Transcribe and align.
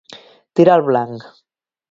Tirar 0.59 0.79
al 0.79 0.85
blanc. 0.89 1.29